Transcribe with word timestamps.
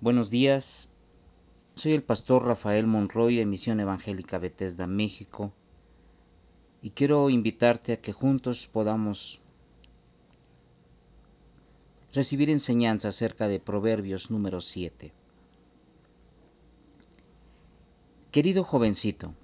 Buenos 0.00 0.30
días, 0.30 0.90
soy 1.74 1.92
el 1.92 2.04
pastor 2.04 2.44
Rafael 2.44 2.86
Monroy 2.86 3.34
de 3.34 3.46
Misión 3.46 3.80
Evangélica 3.80 4.38
Bethesda, 4.38 4.86
México, 4.86 5.52
y 6.80 6.90
quiero 6.90 7.28
invitarte 7.30 7.94
a 7.94 8.00
que 8.00 8.12
juntos 8.12 8.68
podamos 8.72 9.40
recibir 12.14 12.48
enseñanza 12.48 13.08
acerca 13.08 13.48
de 13.48 13.58
Proverbios 13.58 14.30
número 14.30 14.60
7. 14.60 15.10
Querido 18.30 18.62
jovencito, 18.62 19.34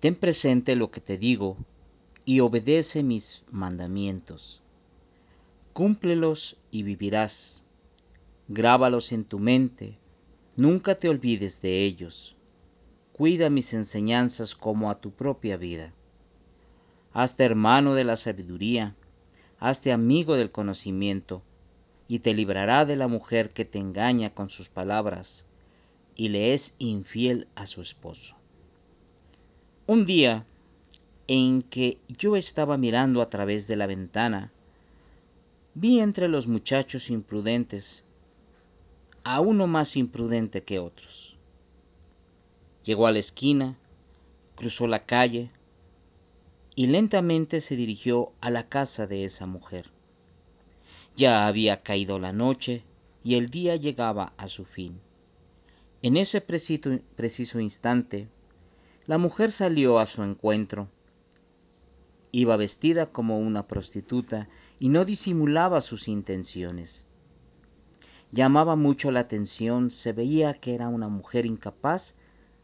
ten 0.00 0.14
presente 0.14 0.74
lo 0.74 0.90
que 0.90 1.02
te 1.02 1.18
digo 1.18 1.58
y 2.24 2.40
obedece 2.40 3.02
mis 3.02 3.42
mandamientos. 3.50 4.62
Cúmplelos 5.74 6.56
y 6.70 6.82
vivirás 6.82 7.63
Grábalos 8.48 9.12
en 9.12 9.24
tu 9.24 9.38
mente, 9.38 9.98
nunca 10.56 10.96
te 10.96 11.08
olvides 11.08 11.62
de 11.62 11.84
ellos. 11.84 12.36
Cuida 13.12 13.48
mis 13.48 13.72
enseñanzas 13.72 14.54
como 14.54 14.90
a 14.90 15.00
tu 15.00 15.12
propia 15.12 15.56
vida. 15.56 15.94
Hazte 17.14 17.44
hermano 17.44 17.94
de 17.94 18.04
la 18.04 18.16
sabiduría, 18.16 18.94
hazte 19.58 19.92
amigo 19.92 20.36
del 20.36 20.50
conocimiento, 20.50 21.42
y 22.06 22.18
te 22.18 22.34
librará 22.34 22.84
de 22.84 22.96
la 22.96 23.08
mujer 23.08 23.48
que 23.48 23.64
te 23.64 23.78
engaña 23.78 24.34
con 24.34 24.50
sus 24.50 24.68
palabras 24.68 25.46
y 26.14 26.28
le 26.28 26.52
es 26.52 26.74
infiel 26.78 27.48
a 27.54 27.66
su 27.66 27.80
esposo. 27.80 28.36
Un 29.86 30.04
día 30.04 30.44
en 31.28 31.62
que 31.62 31.98
yo 32.08 32.36
estaba 32.36 32.76
mirando 32.76 33.22
a 33.22 33.30
través 33.30 33.66
de 33.66 33.76
la 33.76 33.86
ventana, 33.86 34.52
vi 35.74 36.00
entre 36.00 36.28
los 36.28 36.46
muchachos 36.46 37.08
imprudentes 37.10 38.04
a 39.24 39.40
uno 39.40 39.66
más 39.66 39.96
imprudente 39.96 40.62
que 40.62 40.78
otros. 40.78 41.38
Llegó 42.84 43.06
a 43.06 43.12
la 43.12 43.18
esquina, 43.18 43.78
cruzó 44.54 44.86
la 44.86 45.06
calle 45.06 45.50
y 46.76 46.88
lentamente 46.88 47.62
se 47.62 47.74
dirigió 47.74 48.32
a 48.42 48.50
la 48.50 48.68
casa 48.68 49.06
de 49.06 49.24
esa 49.24 49.46
mujer. 49.46 49.90
Ya 51.16 51.46
había 51.46 51.82
caído 51.82 52.18
la 52.18 52.32
noche 52.32 52.84
y 53.22 53.36
el 53.36 53.48
día 53.48 53.76
llegaba 53.76 54.34
a 54.36 54.46
su 54.46 54.66
fin. 54.66 55.00
En 56.02 56.18
ese 56.18 56.42
preciso, 56.42 57.60
instante, 57.60 58.28
la 59.06 59.16
mujer 59.16 59.52
salió 59.52 59.98
a 59.98 60.04
su 60.04 60.22
encuentro. 60.22 60.88
Iba 62.30 62.58
vestida 62.58 63.06
como 63.06 63.38
una 63.38 63.66
prostituta 63.66 64.50
y 64.78 64.90
no 64.90 65.06
disimulaba 65.06 65.80
sus 65.80 66.08
intenciones 66.08 67.06
llamaba 68.34 68.74
mucho 68.74 69.12
la 69.12 69.20
atención, 69.20 69.92
se 69.92 70.12
veía 70.12 70.52
que 70.54 70.74
era 70.74 70.88
una 70.88 71.08
mujer 71.08 71.46
incapaz 71.46 72.16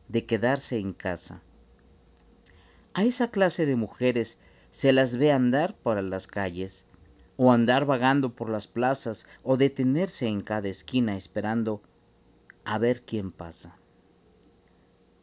de 0.08 0.26
quedarse 0.26 0.78
en 0.78 0.92
casa. 0.92 1.42
A 2.92 3.04
esa 3.04 3.30
clase 3.30 3.66
de 3.66 3.76
mujeres 3.76 4.38
se 4.70 4.92
las 4.92 5.16
ve 5.16 5.30
andar 5.30 5.76
por 5.76 6.02
las 6.02 6.26
calles, 6.26 6.86
o 7.36 7.52
andar 7.52 7.86
vagando 7.86 8.34
por 8.34 8.50
las 8.50 8.66
plazas, 8.66 9.28
o 9.44 9.56
detenerse 9.56 10.26
en 10.26 10.40
cada 10.40 10.68
esquina 10.68 11.16
esperando 11.16 11.80
a 12.64 12.78
ver 12.78 13.02
quién 13.02 13.30
pasa. 13.30 13.76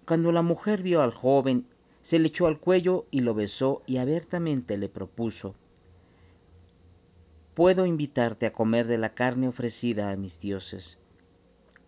Cuando 0.05 0.31
la 0.31 0.43
mujer 0.43 0.81
vio 0.81 1.01
al 1.01 1.11
joven, 1.11 1.67
se 2.01 2.19
le 2.19 2.29
echó 2.29 2.47
al 2.47 2.61
cuello 2.61 3.05
y 3.11 3.19
lo 3.19 3.33
besó 3.33 3.83
y 3.85 3.97
abiertamente 3.97 4.77
le 4.77 4.87
propuso 4.87 5.55
puedo 7.57 7.87
invitarte 7.87 8.45
a 8.45 8.53
comer 8.53 8.85
de 8.85 8.99
la 8.99 9.15
carne 9.15 9.47
ofrecida 9.47 10.11
a 10.11 10.15
mis 10.15 10.39
dioses. 10.39 10.99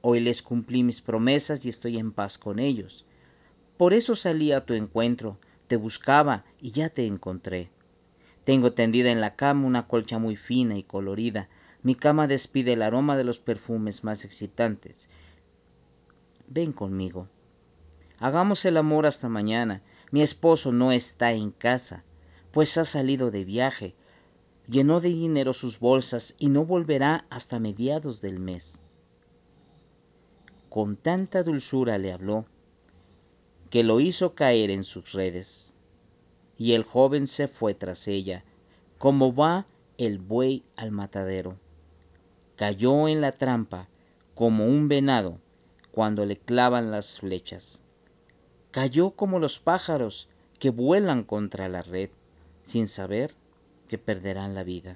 Hoy 0.02 0.20
les 0.20 0.42
cumplí 0.42 0.82
mis 0.82 1.00
promesas 1.00 1.64
y 1.64 1.70
estoy 1.70 2.00
en 2.00 2.12
paz 2.12 2.40
con 2.40 2.58
ellos. 2.58 3.06
Por 3.78 3.94
eso 3.94 4.16
salí 4.16 4.52
a 4.52 4.66
tu 4.66 4.74
encuentro, 4.74 5.38
te 5.68 5.76
buscaba 5.76 6.44
y 6.60 6.72
ya 6.72 6.90
te 6.90 7.06
encontré. 7.06 7.70
Tengo 8.46 8.74
tendida 8.74 9.12
en 9.12 9.22
la 9.22 9.36
cama 9.36 9.68
una 9.68 9.88
colcha 9.88 10.18
muy 10.18 10.38
fina 10.38 10.76
y 10.76 10.82
colorida. 10.82 11.50
Mi 11.84 11.94
cama 11.94 12.26
despide 12.26 12.74
el 12.74 12.82
aroma 12.82 13.16
de 13.16 13.26
los 13.26 13.38
perfumes 13.38 14.04
más 14.04 14.26
excitantes. 14.26 15.08
Ven 16.48 16.72
conmigo. 16.72 17.28
Hagamos 18.18 18.66
el 18.66 18.76
amor 18.76 19.06
hasta 19.06 19.30
mañana. 19.30 19.84
Mi 20.10 20.24
esposo 20.24 20.72
no 20.72 20.92
está 20.92 21.34
en 21.34 21.52
casa, 21.52 22.04
pues 22.50 22.76
ha 22.80 22.86
salido 22.86 23.30
de 23.30 23.46
viaje 23.46 23.94
llenó 24.70 25.00
de 25.00 25.10
dinero 25.10 25.54
sus 25.54 25.80
bolsas 25.80 26.36
y 26.38 26.50
no 26.50 26.64
volverá 26.64 27.26
hasta 27.30 27.60
mediados 27.60 28.22
del 28.22 28.40
mes. 28.40 28.82
Con 30.70 30.96
tanta 30.96 31.42
dulzura 31.42 31.98
le 31.98 32.14
habló, 32.14 32.46
que 33.72 33.84
lo 33.84 34.00
hizo 34.00 34.36
caer 34.36 34.70
en 34.70 34.84
sus 34.84 35.14
redes, 35.14 35.74
y 36.58 36.74
el 36.74 36.84
joven 36.84 37.26
se 37.26 37.48
fue 37.48 37.74
tras 37.74 38.08
ella, 38.08 38.44
como 39.00 39.34
va 39.34 39.66
el 39.98 40.20
buey 40.20 40.64
al 40.76 40.92
matadero. 40.92 41.58
Cayó 42.56 43.08
en 43.08 43.22
la 43.22 43.32
trampa 43.32 43.88
como 44.36 44.66
un 44.66 44.88
venado 44.88 45.40
cuando 45.92 46.26
le 46.26 46.38
clavan 46.38 46.92
las 46.92 47.20
flechas. 47.20 47.82
Cayó 48.72 49.12
como 49.12 49.40
los 49.40 49.60
pájaros 49.60 50.30
que 50.60 50.70
vuelan 50.70 51.24
contra 51.24 51.70
la 51.70 51.82
red, 51.82 52.10
sin 52.62 52.88
saber 52.88 53.34
que 53.90 53.98
perderán 53.98 54.56
la 54.56 54.64
vida. 54.64 54.96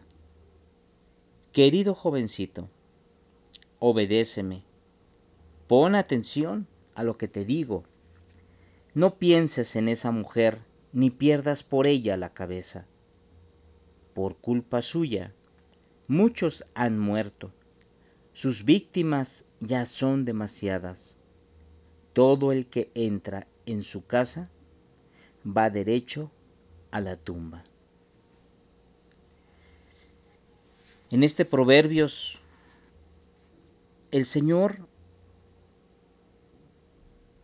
Querido 1.52 1.94
jovencito, 1.96 2.70
obedéceme. 3.80 4.64
Pon 5.68 5.96
atención 5.96 6.68
a 6.96 7.04
lo 7.04 7.18
que 7.18 7.28
te 7.28 7.44
digo. 7.44 7.84
No 8.94 9.16
pienses 9.16 9.76
en 9.76 9.90
esa 9.90 10.12
mujer 10.12 10.60
ni 10.94 11.10
pierdas 11.10 11.64
por 11.64 11.88
ella 11.88 12.16
la 12.18 12.34
cabeza. 12.34 12.86
Por 14.14 14.38
culpa 14.38 14.82
suya, 14.84 15.34
muchos 16.08 16.66
han 16.76 17.00
muerto. 17.00 17.52
Sus 18.32 18.64
víctimas 18.64 19.46
ya 19.60 19.86
son 19.86 20.24
demasiadas. 20.24 21.18
Todo 22.14 22.52
el 22.52 22.68
que 22.68 22.92
entra 22.94 23.48
en 23.66 23.82
su 23.82 24.06
casa 24.06 24.52
va 25.46 25.72
derecho 25.72 26.30
a 26.92 27.02
la 27.02 27.18
tumba. 27.18 27.64
En 31.14 31.22
este 31.22 31.46
Proverbios, 31.46 32.40
el 34.10 34.26
Señor 34.26 34.80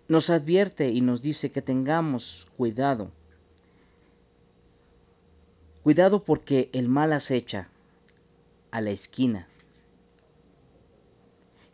nos 0.08 0.32
advierte 0.32 0.90
y 0.90 1.02
nos 1.02 1.22
dice 1.22 1.52
que 1.52 1.62
tengamos 1.62 2.48
cuidado. 2.58 3.12
Cuidado 5.84 6.24
porque 6.24 6.72
el 6.74 6.90
mal 6.90 7.14
acecha 7.14 7.70
a 8.72 8.82
la 8.82 8.90
esquina. 8.90 9.48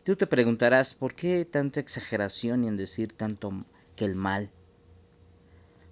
Tú 0.04 0.16
te 0.16 0.26
preguntarás, 0.26 0.92
¿por 0.92 1.14
qué 1.14 1.46
tanta 1.46 1.80
exageración 1.80 2.64
en 2.64 2.76
decir 2.76 3.14
tanto 3.14 3.64
que 3.96 4.04
el 4.04 4.16
mal? 4.16 4.50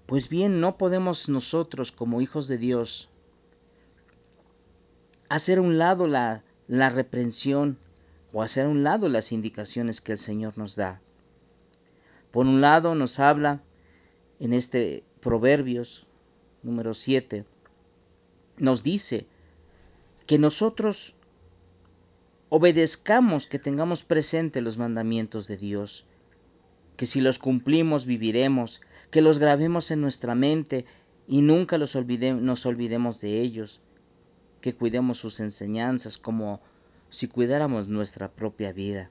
Pues 0.04 0.28
bien, 0.28 0.60
no 0.60 0.76
podemos 0.76 1.30
nosotros 1.30 1.92
como 1.92 2.20
hijos 2.20 2.46
de 2.46 2.58
Dios 2.58 3.08
hacer 5.34 5.58
a 5.58 5.62
un 5.62 5.78
lado 5.78 6.06
la, 6.06 6.44
la 6.68 6.90
reprensión 6.90 7.76
o 8.32 8.42
hacer 8.42 8.66
a 8.66 8.68
un 8.68 8.84
lado 8.84 9.08
las 9.08 9.32
indicaciones 9.32 10.00
que 10.00 10.12
el 10.12 10.18
Señor 10.18 10.56
nos 10.56 10.76
da. 10.76 11.00
Por 12.30 12.46
un 12.46 12.60
lado 12.60 12.94
nos 12.94 13.18
habla 13.18 13.60
en 14.38 14.52
este 14.52 15.02
Proverbios 15.20 16.06
número 16.62 16.94
7, 16.94 17.44
nos 18.58 18.84
dice 18.84 19.26
que 20.26 20.38
nosotros 20.38 21.14
obedezcamos, 22.48 23.48
que 23.48 23.58
tengamos 23.58 24.04
presente 24.04 24.60
los 24.60 24.78
mandamientos 24.78 25.48
de 25.48 25.56
Dios, 25.56 26.06
que 26.96 27.06
si 27.06 27.20
los 27.20 27.40
cumplimos 27.40 28.06
viviremos, 28.06 28.80
que 29.10 29.20
los 29.20 29.40
grabemos 29.40 29.90
en 29.90 30.00
nuestra 30.00 30.36
mente 30.36 30.84
y 31.26 31.40
nunca 31.40 31.76
nos 31.76 31.96
olvidemos 31.96 33.20
de 33.20 33.40
ellos, 33.40 33.80
que 34.64 34.74
cuidemos 34.74 35.18
sus 35.18 35.40
enseñanzas 35.40 36.16
como 36.16 36.58
si 37.10 37.28
cuidáramos 37.28 37.86
nuestra 37.86 38.30
propia 38.30 38.72
vida. 38.72 39.10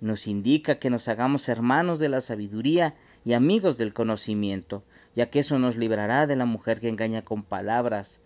Nos 0.00 0.26
indica 0.26 0.80
que 0.80 0.90
nos 0.90 1.06
hagamos 1.06 1.48
hermanos 1.48 2.00
de 2.00 2.08
la 2.08 2.22
sabiduría 2.22 2.96
y 3.24 3.34
amigos 3.34 3.78
del 3.78 3.94
conocimiento, 3.94 4.82
ya 5.14 5.30
que 5.30 5.38
eso 5.38 5.60
nos 5.60 5.76
librará 5.76 6.26
de 6.26 6.34
la 6.34 6.44
mujer 6.44 6.80
que 6.80 6.88
engaña 6.88 7.22
con 7.22 7.44
palabras 7.44 8.20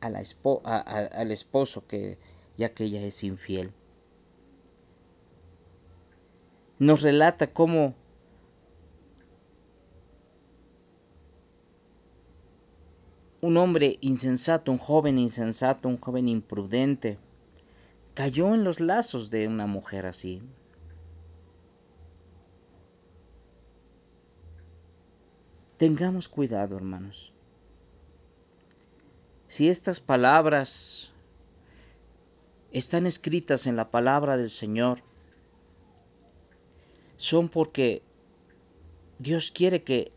al 0.00 0.16
esposo, 1.30 1.86
que, 1.86 2.16
ya 2.56 2.72
que 2.72 2.84
ella 2.84 3.02
es 3.02 3.22
infiel. 3.22 3.70
Nos 6.78 7.02
relata 7.02 7.52
cómo 7.52 7.94
un 13.40 13.56
hombre 13.56 13.98
insensato, 14.00 14.70
un 14.70 14.78
joven 14.78 15.18
insensato, 15.18 15.88
un 15.88 15.98
joven 15.98 16.28
imprudente, 16.28 17.18
cayó 18.14 18.54
en 18.54 18.64
los 18.64 18.80
lazos 18.80 19.30
de 19.30 19.48
una 19.48 19.66
mujer 19.66 20.06
así. 20.06 20.42
Tengamos 25.78 26.28
cuidado, 26.28 26.76
hermanos. 26.76 27.32
Si 29.48 29.68
estas 29.68 29.98
palabras 29.98 31.10
están 32.70 33.06
escritas 33.06 33.66
en 33.66 33.76
la 33.76 33.90
palabra 33.90 34.36
del 34.36 34.50
Señor, 34.50 35.02
son 37.16 37.48
porque 37.48 38.02
Dios 39.18 39.50
quiere 39.50 39.82
que 39.82 40.12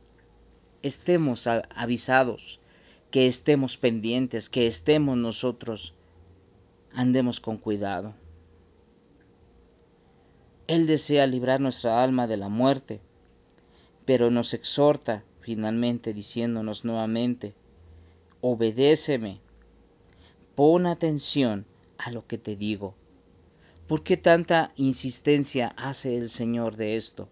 estemos 0.81 1.47
avisados, 1.47 2.59
que 3.13 3.27
estemos 3.27 3.77
pendientes, 3.77 4.49
que 4.49 4.65
estemos 4.65 5.15
nosotros, 5.15 5.93
andemos 6.93 7.39
con 7.39 7.57
cuidado. 7.59 8.15
Él 10.65 10.87
desea 10.87 11.27
librar 11.27 11.61
nuestra 11.61 12.01
alma 12.01 12.25
de 12.25 12.37
la 12.37 12.49
muerte, 12.49 13.01
pero 14.03 14.31
nos 14.31 14.55
exhorta 14.55 15.23
finalmente 15.41 16.11
diciéndonos 16.11 16.85
nuevamente, 16.85 17.53
obedéceme, 18.41 19.41
pon 20.55 20.87
atención 20.87 21.67
a 21.99 22.09
lo 22.09 22.25
que 22.25 22.39
te 22.39 22.55
digo. 22.55 22.95
¿Por 23.87 24.01
qué 24.01 24.17
tanta 24.17 24.71
insistencia 24.75 25.67
hace 25.77 26.17
el 26.17 26.29
Señor 26.31 26.77
de 26.77 26.95
esto? 26.95 27.29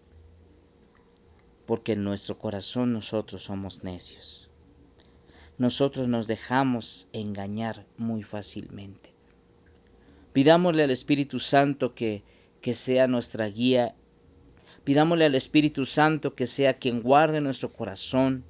Porque 1.66 1.94
en 1.94 2.04
nuestro 2.04 2.38
corazón 2.38 2.94
nosotros 2.94 3.42
somos 3.42 3.83
necios. 3.83 4.50
Nosotros 5.61 6.07
nos 6.07 6.25
dejamos 6.25 7.07
engañar 7.13 7.85
muy 7.95 8.23
fácilmente. 8.23 9.13
Pidámosle 10.33 10.81
al 10.81 10.89
Espíritu 10.89 11.37
Santo 11.39 11.93
que, 11.93 12.23
que 12.61 12.73
sea 12.73 13.05
nuestra 13.05 13.45
guía. 13.45 13.93
Pidámosle 14.83 15.25
al 15.25 15.35
Espíritu 15.35 15.85
Santo 15.85 16.33
que 16.33 16.47
sea 16.47 16.79
quien 16.79 17.03
guarde 17.03 17.41
nuestro 17.41 17.71
corazón 17.71 18.43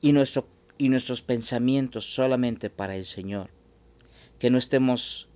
y, 0.00 0.12
nuestro, 0.12 0.46
y 0.78 0.90
nuestros 0.90 1.22
pensamientos 1.22 2.04
solamente 2.04 2.70
para 2.70 2.94
el 2.94 3.04
Señor. 3.04 3.50
Que 4.38 4.48
no 4.48 4.58
estemos 4.58 5.26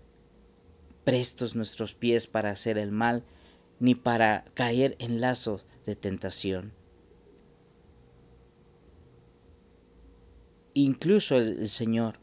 prestos 1.03 1.57
nuestros 1.57 1.95
pies 1.95 2.29
para 2.29 2.51
hacer 2.51 2.79
el 2.79 2.93
mal, 2.93 3.25
ni 3.81 3.97
para 3.97 4.45
caer 4.55 4.95
en 5.01 5.21
lazos 5.21 5.65
de 5.85 5.97
tentación. 5.97 6.73
Incluso 10.75 11.37
el, 11.37 11.69
Señor, 11.69 12.19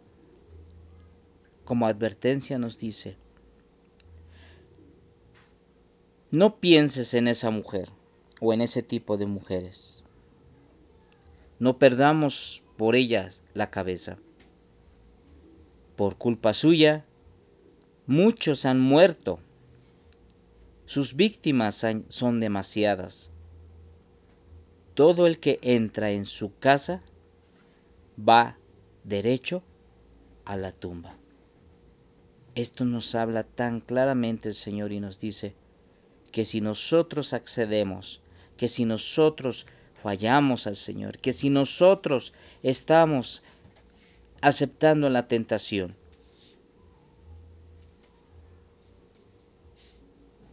como 1.65 1.87
advertencia, 1.87 2.57
nos 2.57 2.77
dice, 2.77 3.17
no 6.31 6.59
pienses 6.59 7.13
en 7.13 7.27
esa 7.27 7.49
mujer 7.49 7.89
o 8.39 8.53
en 8.53 8.61
ese 8.61 8.83
tipo 8.83 9.17
de 9.17 9.25
mujeres. 9.25 10.03
No 11.59 11.77
perdamos 11.77 12.63
por 12.77 12.95
ellas 12.95 13.43
la 13.53 13.69
cabeza. 13.69 14.17
Por 15.95 16.17
culpa 16.17 16.53
suya, 16.53 17.05
Muchos 18.09 18.65
han 18.65 18.79
muerto. 18.79 19.39
Sus 20.87 21.13
víctimas 21.13 21.85
son 22.07 22.39
demasiadas. 22.39 23.29
Todo 24.95 25.27
el 25.27 25.37
que 25.37 25.59
entra 25.61 26.09
en 26.09 26.25
su 26.25 26.57
casa 26.57 27.03
va 28.27 28.57
derecho 29.03 29.63
a 30.45 30.57
la 30.57 30.71
tumba. 30.71 31.15
Esto 32.55 32.83
nos 32.85 33.15
habla 33.15 33.43
tan 33.43 33.79
claramente 33.79 34.49
el 34.49 34.55
Señor 34.55 34.91
y 34.91 34.99
nos 34.99 35.19
dice 35.19 35.55
que 36.31 36.45
si 36.45 36.61
nosotros 36.61 37.33
accedemos, 37.33 38.21
que 38.57 38.67
si 38.67 38.85
nosotros 38.85 39.65
fallamos 40.01 40.67
al 40.67 40.75
Señor, 40.75 41.19
que 41.19 41.31
si 41.31 41.49
nosotros 41.49 42.33
estamos 42.63 43.43
aceptando 44.41 45.09
la 45.09 45.27
tentación, 45.27 45.95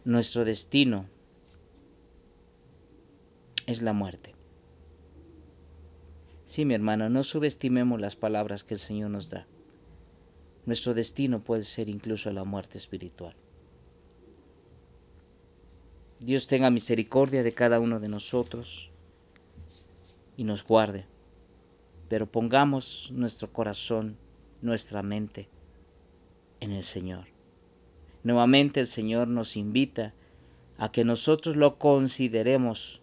nuestro 0.05 0.45
destino 0.45 1.05
es 3.65 3.81
la 3.81 3.93
muerte. 3.93 4.36
Sí, 6.47 6.63
mi 6.63 6.75
hermano, 6.75 7.09
no 7.09 7.23
subestimemos 7.23 7.99
las 7.99 8.15
palabras 8.15 8.63
que 8.63 8.75
el 8.75 8.79
Señor 8.79 9.09
nos 9.09 9.29
da. 9.29 9.45
Nuestro 10.65 10.93
destino 10.93 11.43
puede 11.43 11.63
ser 11.63 11.89
incluso 11.89 12.31
la 12.31 12.45
muerte 12.45 12.77
espiritual. 12.77 13.35
Dios 16.21 16.47
tenga 16.47 16.69
misericordia 16.69 17.43
de 17.43 17.51
cada 17.51 17.81
uno 17.81 17.99
de 17.99 18.07
nosotros 18.07 18.89
y 20.37 20.45
nos 20.45 20.65
guarde, 20.65 21.05
pero 22.07 22.31
pongamos 22.31 23.11
nuestro 23.11 23.51
corazón, 23.51 24.15
nuestra 24.61 25.03
mente 25.03 25.49
en 26.61 26.71
el 26.71 26.85
Señor. 26.85 27.25
Nuevamente 28.23 28.79
el 28.79 28.87
Señor 28.87 29.27
nos 29.27 29.57
invita 29.57 30.13
a 30.77 30.93
que 30.93 31.03
nosotros 31.03 31.57
lo 31.57 31.77
consideremos 31.77 33.01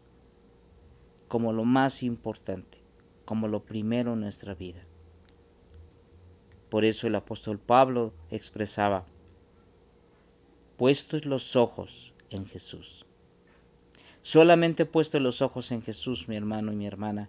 como 1.29 1.53
lo 1.53 1.67
más 1.67 2.03
importante, 2.03 2.84
como 3.25 3.49
lo 3.49 3.65
primero 3.65 4.15
en 4.15 4.21
nuestra 4.21 4.55
vida. 4.55 4.83
Por 6.69 6.85
eso 6.85 7.07
el 7.07 7.15
apóstol 7.15 7.59
Pablo 7.59 8.13
expresaba, 8.31 9.07
puestos 10.77 11.25
los 11.25 11.57
ojos 11.57 12.13
en 12.31 12.47
Jesús. 12.47 13.07
Solamente 14.23 14.87
puestos 14.87 15.21
los 15.21 15.43
ojos 15.43 15.71
en 15.71 15.83
Jesús, 15.83 16.29
mi 16.29 16.37
hermano 16.37 16.73
y 16.73 16.77
mi 16.77 16.87
hermana, 16.87 17.29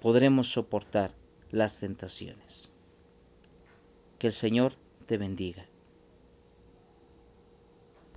podremos 0.00 0.50
soportar 0.50 1.12
las 1.50 1.78
tentaciones. 1.80 2.68
Que 4.18 4.26
el 4.26 4.32
Señor 4.32 4.74
te 5.06 5.18
bendiga. 5.18 5.66